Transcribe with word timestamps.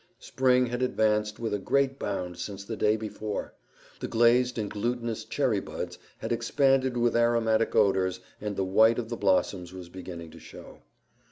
Spring 0.17 0.65
had 0.65 0.81
advanced 0.81 1.39
with 1.39 1.53
a 1.53 1.59
great 1.59 1.99
bound 1.99 2.35
since 2.39 2.63
the 2.65 2.75
day 2.75 2.97
before. 2.97 3.53
The 3.99 4.07
glazed 4.07 4.57
and 4.57 4.67
glutinous 4.67 5.23
cherry 5.23 5.59
buds 5.59 5.99
had 6.17 6.31
expanded 6.31 6.97
with 6.97 7.15
aromatic 7.15 7.75
odors 7.75 8.19
and 8.41 8.55
the 8.55 8.65
white 8.65 8.97
of 8.97 9.09
the 9.09 9.15
blossoms 9.17 9.73
was 9.73 9.89
beginning 9.89 10.31
to 10.31 10.39
show. 10.39 10.79